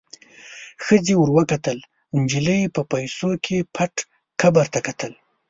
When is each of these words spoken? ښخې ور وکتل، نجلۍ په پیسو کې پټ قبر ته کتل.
ښخې 0.83 1.13
ور 1.17 1.29
وکتل، 1.37 1.77
نجلۍ 2.17 2.61
په 2.75 2.81
پیسو 2.91 3.29
کې 3.45 3.57
پټ 3.75 3.93
قبر 4.41 4.65
ته 4.73 4.79
کتل. 4.87 5.11